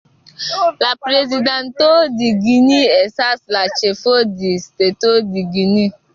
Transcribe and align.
La 0.83 0.87
prezidanto 1.07 1.89
di 2.21 2.31
Guinea 2.45 2.97
esas 3.03 3.43
la 3.59 3.63
chefo 3.75 4.17
di 4.41 4.57
stato 4.67 5.15
di 5.31 5.47
Guinea. 5.55 5.97